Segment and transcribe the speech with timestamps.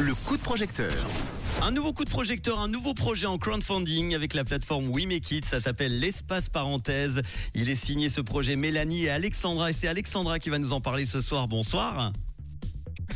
[0.00, 0.92] Le coup de projecteur.
[1.62, 5.30] Un nouveau coup de projecteur, un nouveau projet en crowdfunding avec la plateforme We Make
[5.30, 5.44] It.
[5.44, 7.22] Ça s'appelle l'espace parenthèse.
[7.54, 9.70] Il est signé ce projet Mélanie et Alexandra.
[9.70, 11.46] Et c'est Alexandra qui va nous en parler ce soir.
[11.46, 12.12] Bonsoir.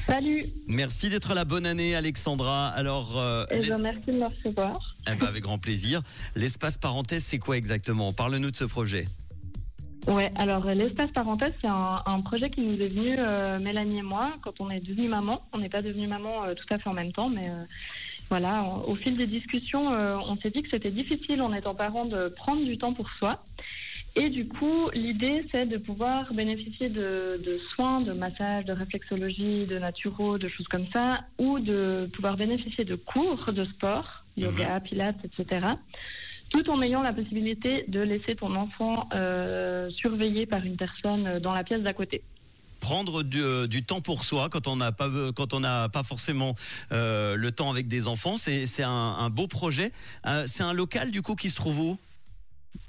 [0.06, 1.44] Salut, Merci d'être là.
[1.44, 2.68] Bonne année, Alexandra.
[2.68, 4.96] Alors, euh, et l'es- ben, merci de me recevoir.
[5.10, 6.02] eh ben, avec grand plaisir.
[6.36, 8.12] L'espace parenthèse, c'est quoi exactement?
[8.12, 9.08] Parle-nous de ce projet.
[10.08, 13.98] Ouais, alors euh, l'espace parenthèse, c'est un, un projet qui nous est venu, euh, Mélanie
[13.98, 15.42] et moi, quand on est devenu maman.
[15.52, 17.64] On n'est pas devenu maman euh, tout à fait en même temps, mais euh,
[18.30, 22.06] voilà, au, au fil des discussions, on s'est dit que c'était difficile en étant parent
[22.06, 23.42] de prendre du temps pour soi.
[24.16, 29.66] Et du coup, l'idée, c'est de pouvoir bénéficier de, de soins, de massages, de réflexologie,
[29.66, 34.80] de naturo, de choses comme ça, ou de pouvoir bénéficier de cours de sport, yoga,
[34.80, 35.66] pilates, etc.
[36.50, 41.40] tout en ayant la possibilité de laisser ton enfant euh, surveillé par une personne euh,
[41.40, 42.22] dans la pièce d'à côté.
[42.80, 45.88] prendre du, euh, du temps pour soi quand on n'a pas euh, quand on n'a
[45.88, 46.54] pas forcément
[46.92, 48.88] euh, le temps avec des enfants c'est un,
[49.18, 49.90] un beau projet
[50.46, 51.98] c'est un local du coup qui se trouve où?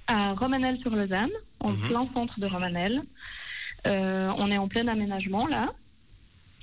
[0.08, 1.88] À Romanel-sur-Lausanne, en Mhm.
[1.88, 3.02] plein centre de Romanel,
[3.86, 5.70] on est en plein aménagement là.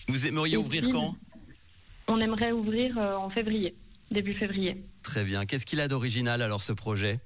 [0.08, 1.14] vous aimeriez Et ouvrir puis- quand?
[2.08, 3.74] On aimerait ouvrir en février,
[4.17, 4.83] début février.
[5.03, 7.20] très bien qu'est-ce qu'il a d'original alors ce projet?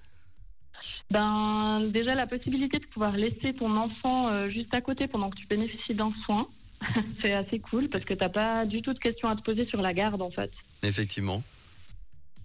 [1.11, 5.37] Ben, déjà la possibilité de pouvoir laisser ton enfant euh, juste à côté pendant que
[5.37, 6.49] tu bénéficies d'un soin,
[7.23, 9.81] c'est assez cool parce que t'as pas du tout de questions à te poser sur
[9.81, 10.51] la garde en fait.
[10.83, 11.43] effectivement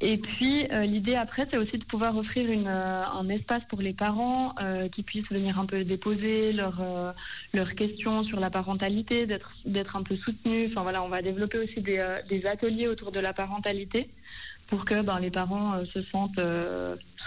[0.01, 3.81] Et puis euh, l'idée après, c'est aussi de pouvoir offrir une, euh, un espace pour
[3.81, 6.81] les parents euh, qui puissent venir un peu déposer leurs
[7.53, 10.69] leurs questions sur la parentalité, d'être d'être un peu soutenus.
[10.71, 14.09] Enfin voilà, on va développer aussi des, des ateliers autour de la parentalité
[14.67, 16.41] pour que ben, les parents se sentent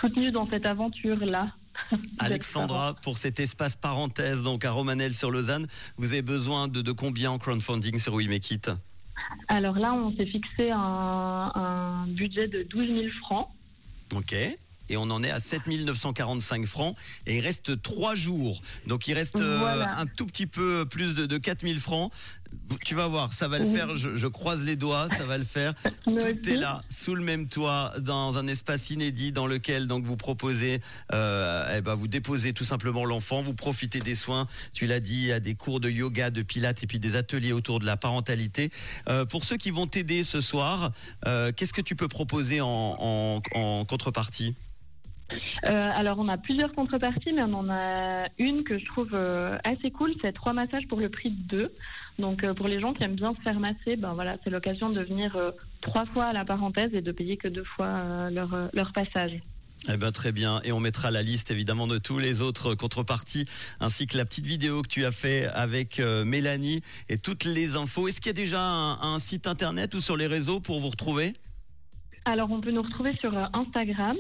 [0.01, 1.53] soutenus dans cette aventure là.
[2.19, 6.91] Alexandra pour cet espace parenthèse donc à Romanel sur Lausanne vous avez besoin de, de
[6.91, 8.71] combien en crowdfunding sur We Make It
[9.49, 13.49] Alors là, on s'est fixé un, un budget de 12 000 francs.
[14.15, 14.35] ok
[14.91, 18.63] et on en est à 7 945 francs et il reste trois jours.
[18.87, 22.11] Donc il reste euh, un tout petit peu plus de, de 4 000 francs.
[22.85, 23.97] Tu vas voir, ça va le faire.
[23.97, 25.75] Je, je croise les doigts, ça va le faire.
[26.05, 30.17] Tout est là, sous le même toit, dans un espace inédit dans lequel donc vous
[30.17, 30.81] proposez,
[31.13, 34.47] euh, eh ben vous déposez tout simplement l'enfant, vous profitez des soins.
[34.73, 37.81] Tu l'as dit, a des cours de yoga, de pilates et puis des ateliers autour
[37.81, 38.71] de la parentalité.
[39.09, 40.93] Euh, pour ceux qui vont t'aider ce soir,
[41.27, 42.67] euh, qu'est-ce que tu peux proposer en,
[42.99, 44.55] en, en contrepartie?
[45.67, 49.59] Euh, alors, on a plusieurs contreparties, mais on en a une que je trouve euh,
[49.65, 50.15] assez cool.
[50.23, 51.73] C'est trois massages pour le prix de deux.
[52.19, 54.91] Donc, euh, pour les gens qui aiment bien se faire masser, ben voilà, c'est l'occasion
[54.91, 55.37] de venir
[55.81, 59.39] trois fois à la parenthèse et de payer que deux fois leur, leur passage.
[59.89, 63.45] Eh ben très bien, et on mettra la liste évidemment de tous les autres contreparties,
[63.79, 68.09] ainsi que la petite vidéo que tu as fait avec Mélanie et toutes les infos.
[68.09, 71.35] Est-ce qu'il y a déjà un site internet ou sur les réseaux pour vous retrouver?
[72.29, 74.19] Alors, on peut nous retrouver sur euh, Instagram.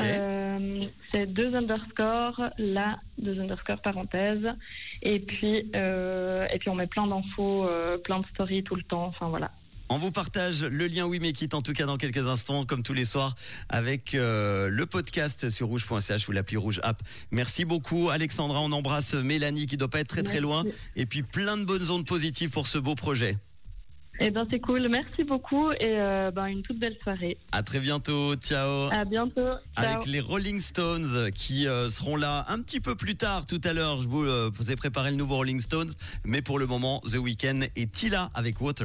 [0.00, 4.48] Euh, c'est deux underscore, là, deux underscore parenthèse.
[5.02, 8.82] Et puis, euh, et puis on met plein d'infos, euh, plein de stories tout le
[8.82, 9.04] temps.
[9.04, 9.50] Enfin, voilà.
[9.90, 12.82] On vous partage le lien Oui mais quitte en tout cas dans quelques instants, comme
[12.82, 13.34] tous les soirs,
[13.68, 17.02] avec euh, le podcast sur rouge.ch ou l'appli Rouge App.
[17.32, 20.42] Merci beaucoup Alexandra, on embrasse Mélanie qui doit pas être très très Merci.
[20.42, 23.36] loin, et puis plein de bonnes ondes positives pour ce beau projet.
[24.22, 24.86] Eh ben, c'est cool.
[24.90, 27.38] Merci beaucoup et euh, ben, une toute belle soirée.
[27.52, 28.90] À très bientôt, ciao.
[28.92, 29.40] À bientôt.
[29.78, 29.86] Ciao.
[29.86, 33.72] avec les Rolling Stones qui euh, seront là un petit peu plus tard tout à
[33.72, 34.00] l'heure.
[34.02, 35.90] Je vous, euh, vous ai préparé le nouveau Rolling Stones,
[36.24, 38.78] mais pour le moment, The Weeknd est Tila avec Water.